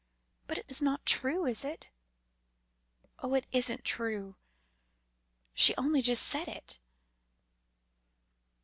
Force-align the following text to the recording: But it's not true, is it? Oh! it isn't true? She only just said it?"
But 0.47 0.57
it's 0.57 0.81
not 0.81 1.05
true, 1.05 1.45
is 1.45 1.63
it? 1.63 1.91
Oh! 3.19 3.35
it 3.35 3.45
isn't 3.51 3.83
true? 3.85 4.35
She 5.53 5.75
only 5.75 6.01
just 6.01 6.25
said 6.25 6.47
it?" 6.47 6.79